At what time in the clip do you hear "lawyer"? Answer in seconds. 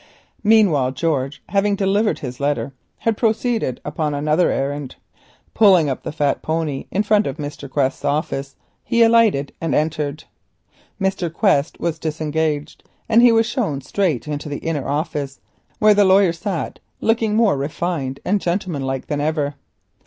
16.03-16.33